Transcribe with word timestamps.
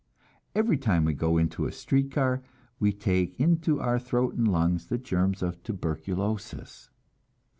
Every 0.55 0.79
time 0.79 1.05
we 1.05 1.13
go 1.13 1.37
into 1.37 1.67
a 1.67 1.71
street 1.71 2.09
car, 2.11 2.41
we 2.79 2.91
take 2.91 3.39
into 3.39 3.79
our 3.79 3.99
throat 3.99 4.33
and 4.33 4.47
lungs 4.47 4.87
the 4.87 4.97
germs 4.97 5.43
of 5.43 5.61
tuberculosis. 5.61 6.89